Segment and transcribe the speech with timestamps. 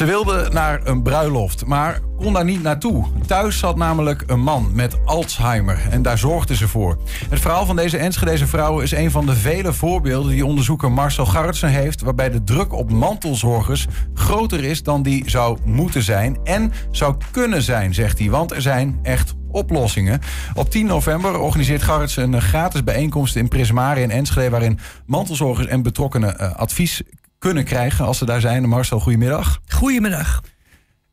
[0.00, 3.06] Ze wilde naar een bruiloft, maar kon daar niet naartoe.
[3.26, 6.98] Thuis zat namelijk een man met Alzheimer en daar zorgde ze voor.
[7.28, 11.26] Het verhaal van deze Enschedeze vrouw is een van de vele voorbeelden die onderzoeker Marcel
[11.26, 16.72] Garretsen heeft, waarbij de druk op mantelzorgers groter is dan die zou moeten zijn en
[16.90, 18.30] zou kunnen zijn, zegt hij.
[18.30, 20.20] Want er zijn echt oplossingen.
[20.54, 24.50] Op 10 november organiseert Garrits een gratis bijeenkomst in Prismare in Enschede...
[24.50, 27.02] waarin mantelzorgers en betrokkenen uh, advies
[27.40, 28.68] kunnen krijgen als ze daar zijn.
[28.68, 29.60] Marcel, goedemiddag.
[29.80, 30.42] Goedemiddag.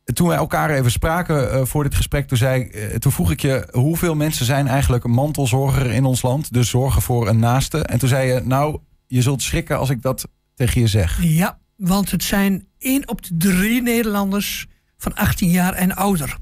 [0.04, 3.40] Toen wij elkaar even spraken uh, voor dit gesprek, toen, zei, uh, toen vroeg ik
[3.40, 3.68] je...
[3.70, 6.52] hoeveel mensen zijn eigenlijk mantelzorger in ons land?
[6.52, 7.78] Dus zorgen voor een naaste.
[7.78, 11.22] En toen zei je, nou, je zult schrikken als ik dat tegen je zeg.
[11.22, 16.36] Ja, want het zijn één op de drie Nederlanders van 18 jaar en ouder.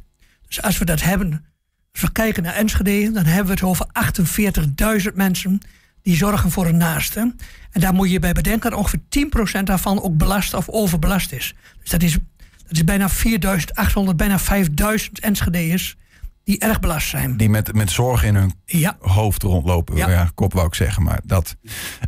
[0.46, 1.44] Dus als we dat hebben
[1.92, 3.86] als we kijken naar Enschede, dan hebben we het over
[5.10, 5.60] 48.000 mensen
[6.06, 7.34] die zorgen voor een naaste.
[7.70, 9.00] En daar moet je bij bedenken dat ongeveer
[9.60, 11.54] 10% daarvan ook belast of overbelast is.
[11.80, 12.12] Dus dat is,
[12.66, 14.44] dat is bijna 4.800, bijna 5.000
[15.20, 15.96] Enschedeërs
[16.44, 17.36] die erg belast zijn.
[17.36, 18.96] Die met, met zorg in hun ja.
[19.00, 19.96] hoofd rondlopen.
[19.96, 20.10] Ja.
[20.10, 20.30] ja.
[20.34, 21.56] kop wou ik zeggen, maar dat.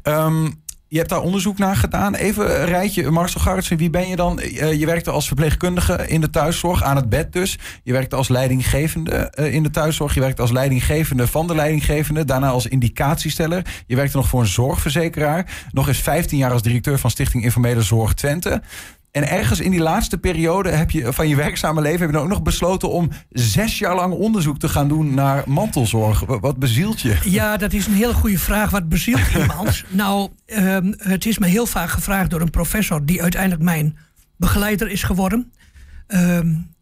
[0.03, 2.15] Um, je hebt daar onderzoek naar gedaan.
[2.15, 4.41] Even een rijtje, Marcel Garretsen, wie ben je dan?
[4.79, 7.59] je werkte als verpleegkundige in de thuiszorg, aan het bed dus.
[7.83, 10.15] Je werkte als leidinggevende in de thuiszorg.
[10.15, 12.25] Je werkte als leidinggevende van de leidinggevende.
[12.25, 13.83] Daarna als indicatiesteller.
[13.87, 15.67] Je werkte nog voor een zorgverzekeraar.
[15.73, 18.63] Nog eens 15 jaar als directeur van Stichting Informele Zorg Twente.
[19.11, 22.25] En ergens in die laatste periode heb je, van je werkzame leven heb je dan
[22.25, 26.21] ook nog besloten om zes jaar lang onderzoek te gaan doen naar mantelzorg.
[26.21, 27.19] Wat bezielt je?
[27.25, 28.71] Ja, dat is een hele goede vraag.
[28.71, 29.85] Wat bezielt iemand?
[29.89, 33.99] nou, um, het is me heel vaak gevraagd door een professor die uiteindelijk mijn
[34.37, 35.53] begeleider is geworden.
[36.07, 36.77] Um,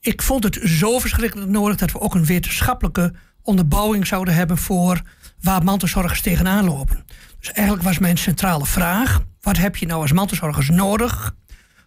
[0.00, 5.02] ik vond het zo verschrikkelijk nodig dat we ook een wetenschappelijke onderbouwing zouden hebben voor
[5.40, 7.04] waar mantelzorgers tegenaan lopen.
[7.38, 11.34] Dus eigenlijk was mijn centrale vraag: wat heb je nou als mantelzorgers nodig?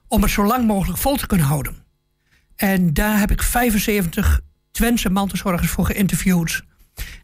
[0.07, 1.75] Om het zo lang mogelijk vol te kunnen houden.
[2.55, 6.63] En daar heb ik 75 Twentse mantelzorgers voor geïnterviewd.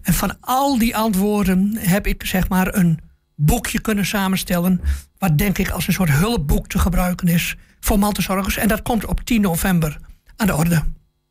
[0.01, 2.99] En van al die antwoorden heb ik zeg maar een
[3.35, 4.81] boekje kunnen samenstellen.
[5.17, 8.57] Wat denk ik als een soort hulpboek te gebruiken is voor mantelzorgers.
[8.57, 9.97] En dat komt op 10 november
[10.35, 10.83] aan de orde.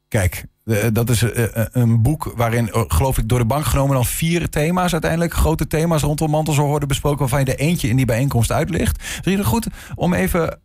[0.08, 0.44] Kijk,
[0.92, 1.30] dat is uh,
[1.72, 6.02] een boek waarin, geloof ik, door de bank genomen dan vier thema's uiteindelijk, grote thema's
[6.02, 9.02] rondom mantelzorg worden besproken, waarvan je er eentje in die bijeenkomst uitlicht.
[9.22, 10.58] Is het goed om even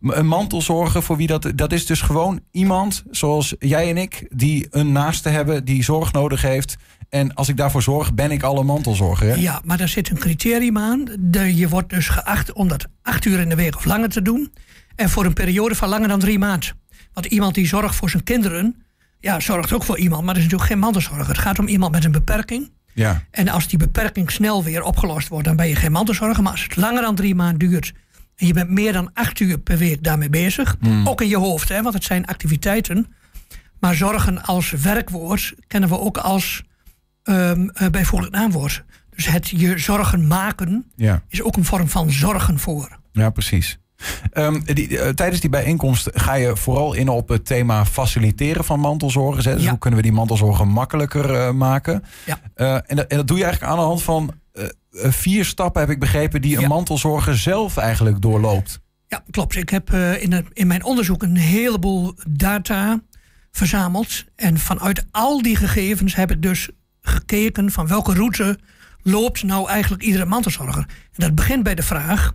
[0.00, 4.66] een mantelzorger voor wie dat, dat is dus gewoon iemand zoals jij en ik, die
[4.70, 6.76] een naaste hebben, die zorg nodig heeft.
[7.08, 9.28] En als ik daarvoor zorg, ben ik al een mantelzorger.
[9.28, 9.34] Hè?
[9.34, 11.04] Ja, maar daar zit een criterium aan.
[11.32, 14.52] Je wordt dus geacht om dat acht uur in de week of langer te doen.
[14.96, 16.70] En voor een periode van langer dan drie maanden.
[17.12, 18.76] Want iemand die zorgt voor zijn kinderen,
[19.20, 21.26] ja, zorgt ook voor iemand, maar dat is natuurlijk geen mantelzorger.
[21.28, 22.70] Het gaat om iemand met een beperking.
[22.94, 23.22] Ja.
[23.30, 26.42] En als die beperking snel weer opgelost wordt, dan ben je geen mantelzorger.
[26.42, 27.92] Maar als het langer dan drie maanden duurt
[28.36, 31.08] en je bent meer dan acht uur per week daarmee bezig, Hmm.
[31.08, 33.06] ook in je hoofd, hè, want het zijn activiteiten.
[33.80, 36.62] Maar zorgen als werkwoord kennen we ook als
[37.24, 38.84] um, bijvoorbeeld naamwoord.
[39.14, 41.22] Dus het je zorgen maken Ja.
[41.28, 42.98] is ook een vorm van zorgen voor.
[43.12, 43.78] Ja, precies.
[44.32, 48.80] Um, die, uh, tijdens die bijeenkomst ga je vooral in op het thema faciliteren van
[48.80, 49.44] mantelzorgers.
[49.44, 49.54] Hè?
[49.54, 49.70] Dus Ja.
[49.70, 52.04] hoe kunnen we die mantelzorgen makkelijker uh, maken?
[52.26, 52.40] Ja.
[52.56, 54.32] Uh, en, dat, en, dat doe je eigenlijk aan de hand van
[54.92, 58.80] vier stappen, heb ik begrepen, die een mantelzorger zelf eigenlijk doorloopt.
[59.06, 59.56] Ja, klopt.
[59.56, 63.00] Ik heb in, het, in mijn onderzoek een heleboel data
[63.50, 64.24] verzameld.
[64.36, 66.68] En vanuit al die gegevens heb ik dus
[67.00, 68.58] gekeken van welke route
[69.02, 70.86] loopt nou eigenlijk iedere mantelzorger.
[70.88, 72.32] En dat begint bij de vraag,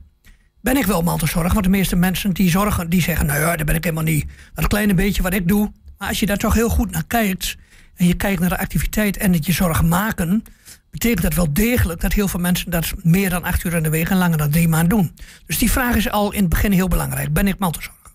[0.63, 1.53] ben ik wel mantelzorger?
[1.53, 4.25] Want de meeste mensen die zorgen, die zeggen, nou ja, dat ben ik helemaal niet.
[4.53, 5.72] Dat kleine beetje wat ik doe.
[5.97, 7.57] Maar als je daar toch heel goed naar kijkt,
[7.96, 10.44] en je kijkt naar de activiteit en het je zorgen maken,
[10.91, 13.90] betekent dat wel degelijk dat heel veel mensen dat meer dan acht uur in de
[13.90, 15.16] week en langer dan drie maanden doen.
[15.46, 17.34] Dus die vraag is al in het begin heel belangrijk.
[17.34, 18.12] Ben ik mantelzorger?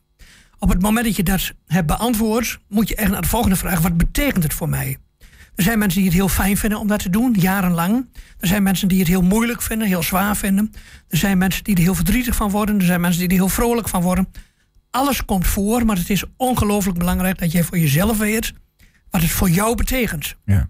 [0.59, 3.81] Op het moment dat je dat hebt beantwoord, moet je echt naar de volgende vraag:
[3.81, 4.99] wat betekent het voor mij?
[5.59, 8.07] Er zijn mensen die het heel fijn vinden om dat te doen, jarenlang.
[8.41, 10.73] Er zijn mensen die het heel moeilijk vinden, heel zwaar vinden.
[11.09, 12.79] Er zijn mensen die er heel verdrietig van worden.
[12.79, 14.29] Er zijn mensen die er heel vrolijk van worden.
[14.91, 18.53] Alles komt voor, maar het is ongelooflijk belangrijk dat jij voor jezelf weet
[19.11, 20.35] wat het voor jou betekent.
[20.45, 20.69] Ja.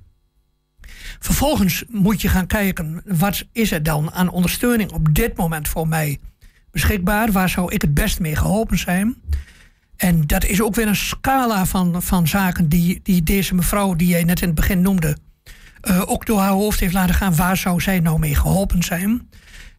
[1.19, 5.89] Vervolgens moet je gaan kijken, wat is er dan aan ondersteuning op dit moment voor
[5.89, 6.19] mij
[6.71, 7.33] beschikbaar?
[7.33, 9.17] Waar zou ik het best mee geholpen zijn?
[9.99, 14.09] En dat is ook weer een scala van, van zaken die, die deze mevrouw, die
[14.09, 15.17] jij net in het begin noemde,
[15.83, 17.37] uh, ook door haar hoofd heeft laten gaan.
[17.37, 19.29] Waar zou zij nou mee geholpen zijn?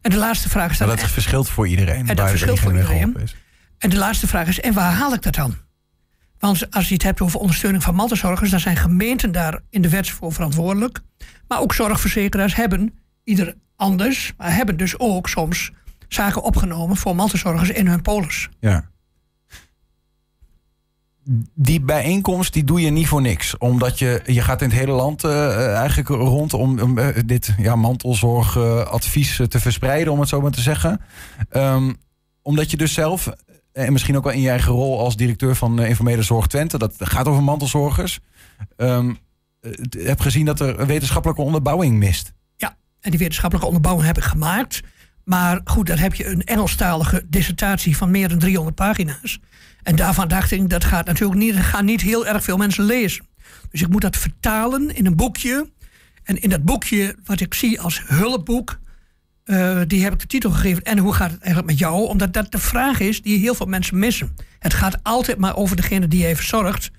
[0.00, 0.88] En de laatste vraag is dan.
[0.88, 2.08] Maar dat verschilt voor iedereen.
[2.08, 3.16] En dat verschilt voor iedereen.
[3.16, 3.36] Is.
[3.78, 5.56] En de laatste vraag is: en waar haal ik dat dan?
[6.38, 9.88] Want als je het hebt over ondersteuning van mantelzorgers, dan zijn gemeenten daar in de
[9.88, 11.00] wet voor verantwoordelijk.
[11.48, 12.94] Maar ook zorgverzekeraars hebben
[13.24, 15.70] ieder anders, maar hebben dus ook soms
[16.08, 18.48] zaken opgenomen voor mantelzorgers in hun polis.
[18.60, 18.88] Ja.
[21.54, 23.58] Die bijeenkomst die doe je niet voor niks.
[23.58, 27.76] Omdat je, je gaat in het hele land uh, eigenlijk rond om, uh, dit ja,
[27.76, 31.00] mantelzorgadvies te verspreiden, om het zo maar te zeggen.
[31.52, 31.96] Um,
[32.42, 33.30] omdat je dus zelf,
[33.72, 36.94] en misschien ook wel in je eigen rol als directeur van Informele Zorg Twente, dat
[36.98, 38.20] gaat over mantelzorgers,
[38.76, 39.18] um,
[39.98, 42.32] heb gezien dat er wetenschappelijke onderbouwing mist.
[42.56, 44.80] Ja, en die wetenschappelijke onderbouwing heb ik gemaakt.
[45.24, 49.40] Maar goed, dan heb je een Engelstalige dissertatie van meer dan 300 pagina's.
[49.82, 53.26] En daarvan dacht ik, dat gaat natuurlijk niet, gaan niet heel erg veel mensen lezen.
[53.70, 55.70] Dus ik moet dat vertalen in een boekje.
[56.22, 58.78] En in dat boekje, wat ik zie als hulpboek,
[59.44, 60.82] uh, die heb ik de titel gegeven.
[60.82, 62.08] En hoe gaat het eigenlijk met jou?
[62.08, 64.36] Omdat dat de vraag is die heel veel mensen missen.
[64.58, 66.90] Het gaat altijd maar over degene die even zorgt.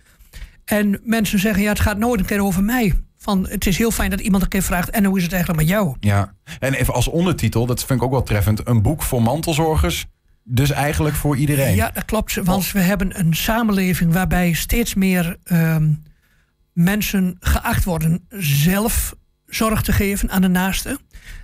[0.65, 2.99] En mensen zeggen, ja, het gaat nooit een keer over mij.
[3.17, 5.61] Van, het is heel fijn dat iemand een keer vraagt, en hoe is het eigenlijk
[5.63, 5.95] met jou?
[5.99, 10.05] Ja, en even als ondertitel, dat vind ik ook wel treffend, een boek voor mantelzorgers.
[10.43, 11.75] Dus eigenlijk voor iedereen.
[11.75, 12.35] Ja, dat klopt.
[12.35, 16.03] Want we hebben een samenleving waarbij steeds meer um,
[16.73, 19.15] mensen geacht worden zelf
[19.45, 20.99] zorg te geven aan de naaste.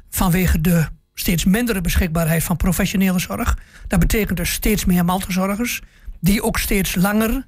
[0.10, 3.58] Vanwege de steeds mindere beschikbaarheid van professionele zorg.
[3.88, 5.82] Dat betekent dus steeds meer mantelzorgers,
[6.20, 7.48] die ook steeds langer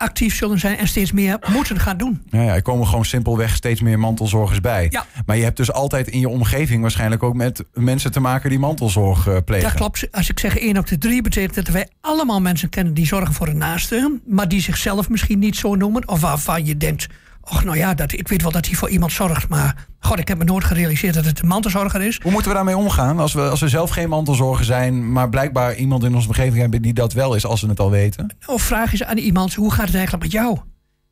[0.00, 2.22] actief zullen zijn en steeds meer moeten gaan doen.
[2.30, 4.86] Ja, ja, er komen gewoon simpelweg steeds meer mantelzorgers bij.
[4.90, 5.06] Ja.
[5.26, 8.58] Maar je hebt dus altijd in je omgeving waarschijnlijk ook met mensen te maken die
[8.58, 9.68] mantelzorg uh, plegen.
[9.68, 10.08] Dat klopt.
[10.10, 13.34] Als ik zeg één op de drie, betekent dat wij allemaal mensen kennen die zorgen
[13.34, 17.06] voor de naaste, maar die zichzelf misschien niet zo noemen, of waarvan je denkt,
[17.40, 19.48] Och, nou ja, dat, ik weet wel dat hij voor iemand zorgt.
[19.48, 22.20] Maar god, ik heb me nooit gerealiseerd dat het een mantelzorger is.
[22.22, 25.12] Hoe moeten we daarmee omgaan als we, als we zelf geen mantelzorger zijn...
[25.12, 27.46] maar blijkbaar iemand in onze omgeving hebben die dat wel is...
[27.46, 28.36] als we het al weten?
[28.46, 30.58] Nou, vraag eens aan iemand, hoe gaat het eigenlijk met jou?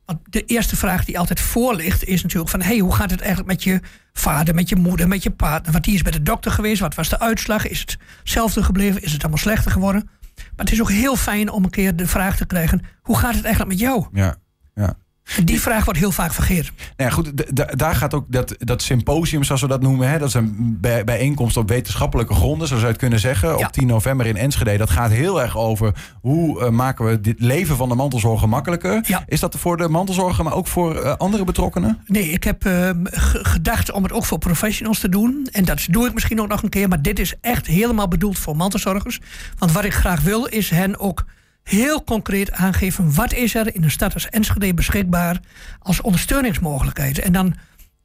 [0.05, 2.61] Want de eerste vraag die altijd voor ligt is natuurlijk van...
[2.61, 3.79] hey, hoe gaat het eigenlijk met je
[4.13, 5.71] vader, met je moeder, met je partner?
[5.71, 7.67] Want die is bij de dokter geweest, wat was de uitslag?
[7.67, 9.01] Is het hetzelfde gebleven?
[9.01, 10.09] Is het allemaal slechter geworden?
[10.35, 12.81] Maar het is ook heel fijn om een keer de vraag te krijgen...
[13.01, 14.05] hoe gaat het eigenlijk met jou?
[14.13, 14.35] Ja,
[14.75, 14.95] ja.
[15.43, 16.73] Die vraag wordt heel vaak vergeten.
[16.97, 17.31] Nou ja, goed,
[17.79, 20.09] daar gaat ook dat, dat symposium, zoals we dat noemen.
[20.09, 23.57] Hè, dat is een bij, bijeenkomst op wetenschappelijke gronden, zoals je het kunnen zeggen.
[23.57, 24.77] Op 10 november in Enschede.
[24.77, 29.03] Dat gaat heel erg over hoe uh, maken we dit leven van de mantelzorger makkelijker.
[29.07, 29.23] Ja.
[29.27, 32.03] Is dat voor de mantelzorger, maar ook voor uh, andere betrokkenen?
[32.05, 35.47] Nee, ik heb uh, gedacht om het ook voor professionals te doen.
[35.51, 36.87] En dat doe ik misschien ook nog een keer.
[36.87, 39.19] Maar dit is echt helemaal bedoeld voor mantelzorgers.
[39.57, 41.25] Want wat ik graag wil, is hen ook
[41.63, 45.39] heel concreet aangeven wat is er in de stad als Enschede beschikbaar
[45.79, 47.19] als ondersteuningsmogelijkheid.
[47.19, 47.55] En dan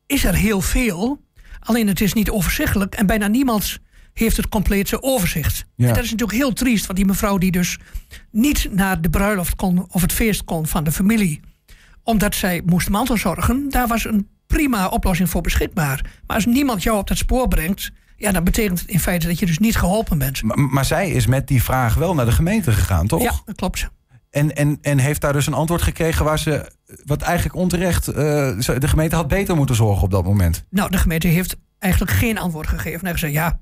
[0.07, 1.21] is er heel veel,
[1.61, 3.79] alleen het is niet overzichtelijk en bijna niemand
[4.13, 5.65] heeft het complete overzicht.
[5.75, 5.89] Ja.
[5.89, 7.79] En dat is natuurlijk heel triest, want die mevrouw die dus
[8.31, 11.41] niet naar de bruiloft kon of het feest kon van de familie,
[12.03, 16.01] omdat zij moest mantelzorgen, daar was een prima oplossing voor beschikbaar.
[16.27, 17.91] Maar als niemand jou op dat spoor brengt,
[18.25, 20.43] ja, dat betekent in feite dat je dus niet geholpen bent.
[20.43, 23.23] Maar, maar, zij is met die vraag wel naar de gemeente gegaan, toch?
[23.23, 23.89] Ja, dat klopt.
[24.31, 26.71] En, en, en heeft daar dus een antwoord gekregen waar ze,
[27.05, 28.15] wat eigenlijk onterecht, uh,
[28.79, 30.65] de gemeente had beter moeten zorgen op dat moment.
[30.71, 33.07] Nou, de gemeente heeft eigenlijk geen antwoord gegeven.
[33.07, 33.59] En gezegd, ja,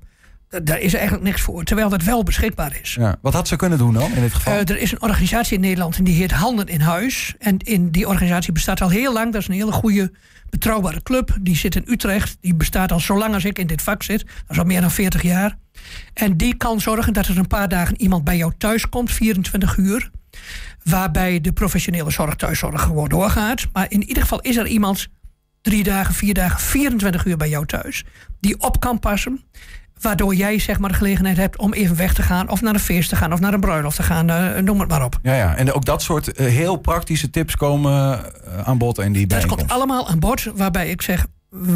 [0.63, 1.63] daar is eigenlijk niks voor.
[1.63, 2.93] Terwijl dat wel beschikbaar is.
[2.93, 3.15] Ja.
[3.21, 4.53] Wat had ze kunnen doen dan in dit geval?
[4.53, 7.35] Uh, er is een organisatie in Nederland en die heet Handen in Huis.
[7.39, 9.31] En in die organisatie bestaat al heel lang.
[9.31, 10.11] Dat is een hele goede
[10.49, 11.37] betrouwbare club.
[11.41, 12.37] Die zit in Utrecht.
[12.41, 14.19] Die bestaat al zo lang als ik in dit vak zit.
[14.19, 15.57] Dat is al meer dan 40 jaar.
[16.13, 19.77] En die kan zorgen dat er een paar dagen iemand bij jou thuis komt, 24
[19.77, 20.11] uur.
[20.83, 23.67] Waarbij de professionele zorg thuiszorg gewoon doorgaat.
[23.73, 25.07] Maar in ieder geval is er iemand
[25.61, 28.03] drie dagen, vier dagen, 24 uur bij jou thuis.
[28.39, 29.43] Die op kan passen.
[30.03, 32.49] Waardoor jij zeg maar de gelegenheid hebt om even weg te gaan.
[32.49, 33.33] Of naar een feest te gaan.
[33.33, 34.29] Of naar een bruiloft te gaan.
[34.29, 35.19] Uh, noem het maar op.
[35.21, 35.55] Ja, ja.
[35.55, 39.45] En ook dat soort uh, heel praktische tips komen uh, aan bod in die Dat
[39.45, 40.51] komt allemaal aan bod.
[40.55, 41.25] Waarbij ik zeg,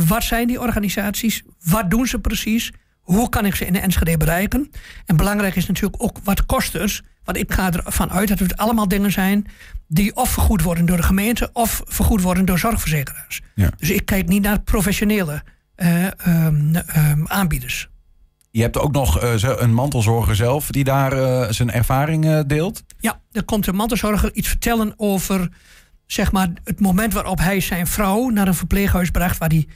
[0.08, 1.44] wat zijn die organisaties?
[1.64, 2.72] Wat doen ze precies?
[3.02, 4.72] Hoe kan ik ze in de Enschede bereiken?
[5.06, 7.02] En belangrijk is natuurlijk ook, wat kost het?
[7.24, 9.46] Want ik ga ervan uit dat het allemaal dingen zijn...
[9.88, 11.50] die of vergoed worden door de gemeente...
[11.54, 13.42] of vergoed worden door zorgverzekeraars.
[13.56, 13.70] Ja.
[13.78, 15.44] Dus ik kijk niet naar professionele
[15.76, 17.90] um, um, aanbieders.
[18.58, 22.84] Je hebt ook nog uh, een mantelzorger zelf die daar uh, zijn ervaring uh, deelt.
[23.00, 25.50] Ja, er komt een mantelzorger iets vertellen over
[26.06, 29.68] zeg maar, het moment waarop hij zijn vrouw naar een verpleeghuis bracht waar hij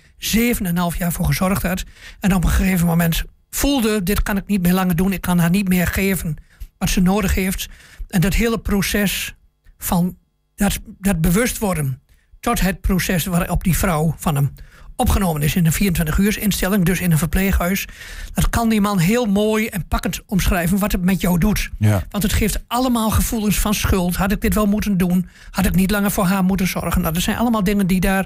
[0.94, 1.84] 7,5 jaar voor gezorgd had.
[2.20, 5.40] En op een gegeven moment voelde: dit kan ik niet meer langer doen, ik kan
[5.40, 6.36] haar niet meer geven
[6.78, 7.70] wat ze nodig heeft.
[8.08, 9.36] En dat hele proces
[9.78, 10.18] van
[10.56, 12.02] dat, dat bewust worden
[12.40, 14.54] tot het proces waarop die vrouw van hem
[14.96, 17.88] opgenomen is in een 24 uur instelling, dus in een verpleeghuis.
[18.34, 21.70] Dat kan die man heel mooi en pakkend omschrijven wat het met jou doet.
[21.78, 22.04] Ja.
[22.10, 24.16] Want het geeft allemaal gevoelens van schuld.
[24.16, 25.30] Had ik dit wel moeten doen?
[25.50, 27.02] Had ik niet langer voor haar moeten zorgen?
[27.02, 28.26] Nou, dat zijn allemaal dingen die daar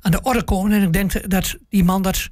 [0.00, 0.72] aan de orde komen.
[0.72, 2.28] En ik denk dat die man dat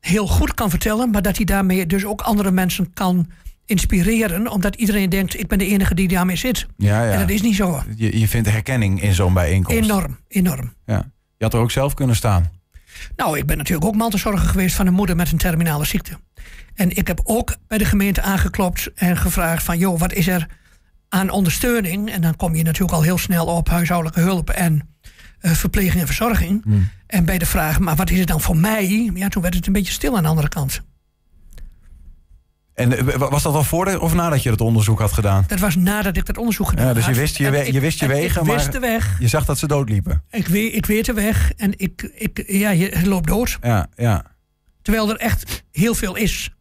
[0.00, 3.30] heel goed kan vertellen, maar dat hij daarmee dus ook andere mensen kan
[3.66, 6.66] inspireren, omdat iedereen denkt: ik ben de enige die daarmee zit.
[6.76, 7.12] Ja, ja.
[7.12, 7.82] En dat is niet zo.
[7.96, 9.80] Je, je vindt herkenning in zo'n bijeenkomst.
[9.80, 10.72] Enorm, enorm.
[10.86, 11.10] Ja.
[11.36, 12.50] Je had er ook zelf kunnen staan.
[13.16, 16.18] Nou, ik ben natuurlijk ook mantelzorger geweest van een moeder met een terminale ziekte.
[16.74, 19.78] En ik heb ook bij de gemeente aangeklopt en gevraagd van...
[19.78, 20.46] joh, wat is er
[21.08, 22.10] aan ondersteuning?
[22.10, 24.88] En dan kom je natuurlijk al heel snel op huishoudelijke hulp en
[25.40, 26.64] uh, verpleging en verzorging.
[26.64, 26.88] Hmm.
[27.06, 29.10] En bij de vraag, maar wat is het dan voor mij?
[29.14, 30.82] Ja, toen werd het een beetje stil aan de andere kant.
[32.76, 35.44] En eh, was dat al voor of nadat je het onderzoek had gedaan?
[35.46, 37.04] Dat was nadat ik dat onderzoek gedaan ja, had.
[37.04, 39.16] Dus je wist je, we, je, wist je wegen, ik maar wist de weg.
[39.18, 40.22] je zag dat ze doodliepen.
[40.30, 43.58] Ik weet, ik weet de weg en ik, ik, ja, je loopt dood.
[43.62, 44.24] Ja, ja.
[44.82, 46.55] Terwijl er echt heel veel is.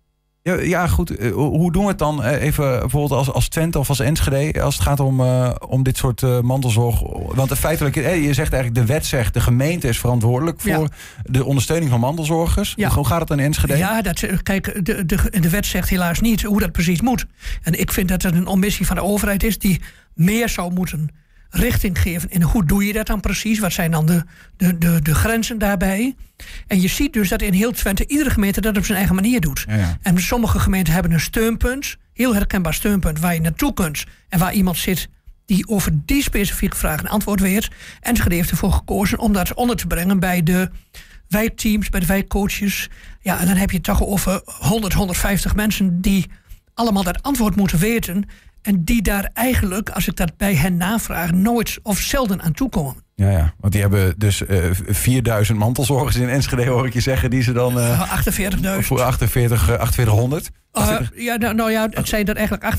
[0.46, 1.18] Ja, ja goed.
[1.18, 2.24] Eh, hoe doen we het dan?
[2.24, 5.84] Eh, even bijvoorbeeld als, als Twente of als Enschede, als het gaat om, uh, om
[5.84, 7.02] dit soort mantelzorg.
[7.36, 10.88] Want feitelijk, je zegt eigenlijk, de wet zegt, de gemeente is verantwoordelijk voor ja.
[11.24, 12.74] de ondersteuning van mantelzorgers.
[12.75, 12.90] Ja.
[12.90, 13.78] Hoe gaat het dan in Enschede?
[13.78, 17.25] Ja, dat, kijk, de, de, de wet zegt helaas niet hoe dat precies moet.
[17.62, 19.82] En ik vind dat het een omissie van de overheid is die
[20.14, 21.10] meer zou moeten
[21.50, 22.30] richting geven.
[22.30, 23.60] En hoe doe je dat dan precies?
[23.60, 24.24] Wat zijn dan de,
[24.58, 26.16] de, de, de grenzen daarbij?
[26.68, 29.42] En je ziet dus dat in heel Twente iedere gemeente dat op zijn eigen manier
[29.42, 29.66] doet.
[29.68, 29.98] Ja, ja.
[30.02, 34.54] En sommige gemeenten hebben een steunpunt, heel herkenbaar steunpunt, waar je naartoe kunt en waar
[34.54, 35.10] iemand zit
[35.46, 37.70] die over die specifieke vraag een antwoord weet.
[38.00, 40.70] Enschede heeft ervoor gekozen om dat onder te brengen bij de
[41.28, 42.90] wijkteams, bij de wijkcoaches.
[43.22, 46.25] Ja, en dan heb je het toch over 100, 150 mensen die
[46.74, 48.25] allemaal dat antwoord moeten weten.
[48.65, 52.95] En die daar eigenlijk, als ik dat bij hen navraag, nooit of zelden aan toekomen.
[53.15, 57.29] Ja, ja, want die hebben dus uh, 4000 mantelzorgers in Enschede, hoor ik je zeggen,
[57.29, 57.77] die ze dan.
[57.77, 58.15] Uh,
[58.55, 58.62] 48.000.
[58.79, 60.51] Voor 48, 4800.
[60.74, 62.75] Uh, ja, nou, nou, ja, het zijn er eigenlijk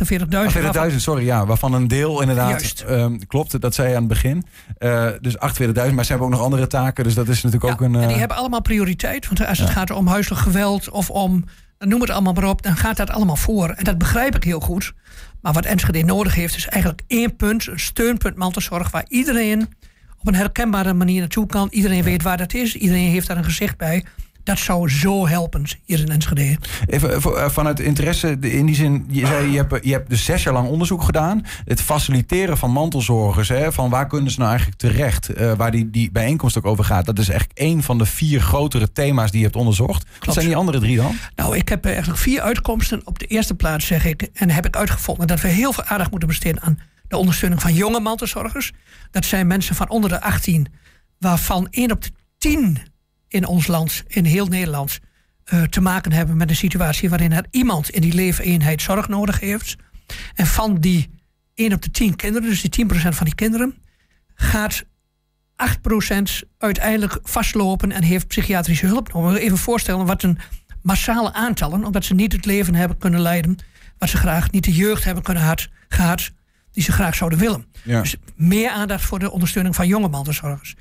[0.85, 0.91] 48.000.
[0.91, 4.47] 48.000, sorry, ja, waarvan een deel inderdaad um, klopt, dat zei je aan het begin.
[4.79, 5.39] Uh, dus 48.000,
[5.75, 8.01] maar ze hebben ook nog andere taken, dus dat is natuurlijk ja, ook een.
[8.01, 11.45] En die hebben allemaal prioriteit, want als het gaat om huiselijk geweld of om.
[11.79, 13.69] Noem het allemaal maar op, dan gaat dat allemaal voor.
[13.69, 14.93] En dat begrijp ik heel goed.
[15.41, 19.69] Maar wat Enschede nodig heeft, is eigenlijk één punt, een steunpunt mantelzorg, waar iedereen
[20.19, 21.69] op een herkenbare manier naartoe kan.
[21.71, 24.05] Iedereen weet waar dat is, iedereen heeft daar een gezicht bij.
[24.47, 26.57] Dat zou zo helpen hier in Enschede.
[26.87, 27.23] Even
[27.53, 30.69] vanuit interesse, in die zin, je zei je hebt, je hebt dus zes jaar lang
[30.69, 31.47] onderzoek gedaan.
[31.65, 35.91] Het faciliteren van mantelzorgers, hè, van waar kunnen ze nou eigenlijk terecht, uh, waar die,
[35.91, 37.07] die bijeenkomst ook over gaat.
[37.07, 40.03] Dat is echt één van de vier grotere thema's die je hebt onderzocht.
[40.05, 40.27] Klopt.
[40.27, 41.17] Wat zijn die andere drie dan?
[41.35, 43.01] Nou, ik heb eigenlijk vier uitkomsten.
[43.05, 46.11] Op de eerste plaats zeg ik, en heb ik uitgevonden dat we heel veel aandacht
[46.11, 48.73] moeten besteden aan de ondersteuning van jonge mantelzorgers.
[49.11, 50.67] Dat zijn mensen van onder de 18,
[51.19, 52.79] waarvan één op de 10
[53.29, 54.99] in ons land, in heel Nederland,
[55.53, 59.41] uh, te maken hebben met een situatie waarin er iemand in die leefeenheid zorg nodig
[59.41, 59.77] heeft.
[60.35, 61.11] En van die
[61.55, 63.75] 1 op de 10 kinderen, dus die 10% van die kinderen,
[64.35, 64.85] gaat
[65.57, 69.39] 8% uiteindelijk vastlopen en heeft psychiatrische hulp nodig.
[69.39, 70.39] Even voorstellen wat een
[70.83, 73.59] massale aantallen, omdat ze niet het leven hebben kunnen leiden
[73.99, 76.31] wat ze graag, niet de jeugd hebben kunnen had, gehad
[76.73, 77.67] die ze graag zouden willen.
[77.83, 78.01] Ja.
[78.01, 80.75] Dus meer aandacht voor de ondersteuning van jonge mantelzorgers.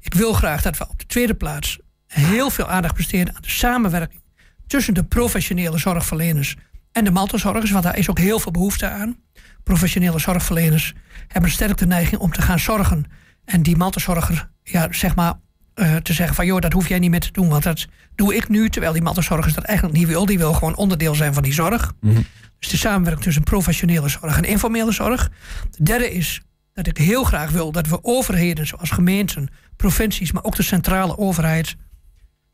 [0.00, 3.50] Ik wil graag dat we op de tweede plaats heel veel aandacht besteden aan de
[3.50, 4.22] samenwerking
[4.66, 6.56] tussen de professionele zorgverleners
[6.92, 9.16] en de mantelzorgers, want daar is ook heel veel behoefte aan.
[9.62, 10.94] Professionele zorgverleners
[11.28, 13.04] hebben sterk de neiging om te gaan zorgen
[13.44, 15.34] en die mantelzorger, ja, zeg maar,
[15.74, 18.34] uh, te zeggen van joh, dat hoef jij niet meer te doen, want dat doe
[18.34, 20.26] ik nu, terwijl die mantelzorgers dat eigenlijk niet wil.
[20.26, 21.92] Die wil gewoon onderdeel zijn van die zorg.
[22.00, 22.24] Mm -hmm.
[22.58, 25.30] Dus de samenwerking tussen professionele zorg en informele zorg.
[25.70, 26.40] De derde is
[26.72, 31.18] dat ik heel graag wil dat we overheden zoals gemeenten, provincies, maar ook de centrale
[31.18, 31.76] overheid,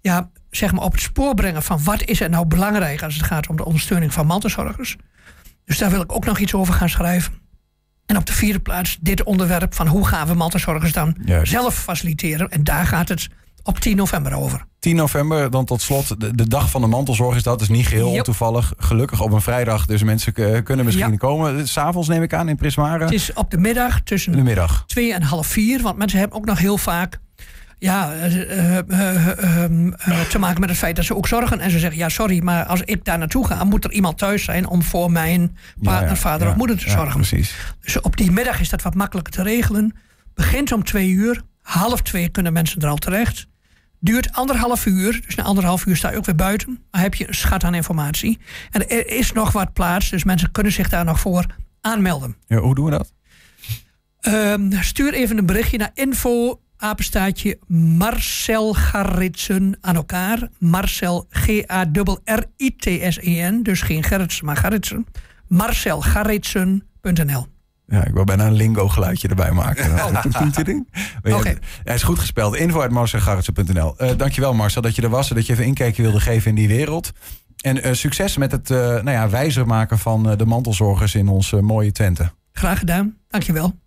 [0.03, 3.23] ja, zeg maar op het spoor brengen van wat is er nou belangrijk als het
[3.23, 4.97] gaat om de ondersteuning van mantelzorgers.
[5.65, 7.33] Dus daar wil ik ook nog iets over gaan schrijven.
[8.07, 11.53] En op de vierde plaats dit onderwerp van hoe gaan we mantelzorgers dan Juist.
[11.53, 12.49] zelf faciliteren.
[12.51, 13.29] En daar gaat het
[13.63, 14.65] op 10 november over.
[14.79, 17.61] 10 november, dan tot slot, de, de dag van de mantelzorg is dat.
[17.61, 18.25] is niet geheel Yep.
[18.25, 18.73] toevallig.
[18.77, 20.33] Gelukkig op een vrijdag, dus mensen
[20.65, 21.17] kunnen misschien Ja.
[21.17, 21.69] komen.
[21.69, 23.05] S'avonds neem ik aan in Prismara.
[23.05, 24.85] Het is op de middag In de tussen middag.
[24.87, 25.83] twee en half vier.
[25.83, 27.21] Want mensen hebben ook nog heel vaak
[27.83, 31.61] ja, eh, eh, eh, eh, eh, te maken met het feit dat ze ook zorgen.
[31.61, 33.65] En ze zeggen, ja sorry, maar als ik daar naartoe ga...
[33.65, 36.79] moet er iemand thuis zijn om voor mijn partner, Ja, ja, vader ja, of moeder
[36.79, 37.15] te ja, zorgen.
[37.15, 37.55] Precies.
[37.81, 39.97] Dus op die middag is dat wat makkelijker te regelen.
[40.35, 41.43] Begint om twee uur.
[41.63, 43.47] Half twee kunnen mensen er al terecht.
[44.01, 45.23] Duurt anderhalf uur.
[45.27, 46.85] Dus na anderhalf uur sta je ook weer buiten.
[46.91, 48.39] Maar heb je een schat aan informatie.
[48.71, 50.11] En er is nog wat plaats.
[50.11, 51.47] Dus mensen kunnen zich daar nog voor
[51.81, 52.37] aanmelden.
[52.47, 53.13] Ja, hoe doen we dat?
[54.21, 60.49] Ehm, stuur even een berichtje naar info apenstaatje Marcel Garritsen aan elkaar.
[60.59, 63.63] Marcel G-A-R-R-I-T-S-E-N.
[63.63, 65.07] Dus geen Gerritsen, maar Garritsen.
[65.47, 67.47] Marcelgarritsen.nl
[67.87, 69.93] Ja, ik wil bijna een lingo geluidje erbij maken.
[71.23, 71.59] Oké.
[71.85, 72.57] Hij is goed gespeld.
[72.57, 73.99] Info uit marcelgarretsen.nl.
[73.99, 76.57] Eh dankjewel Marcel dat je er was en dat je even inkijkje wilde geven in
[76.57, 77.13] die wereld.
[77.61, 82.33] En succes met het nou ja, wijzer maken van de mantelzorgers in onze mooie Twente.
[82.53, 83.17] Graag gedaan.
[83.29, 83.81] Dankjewel.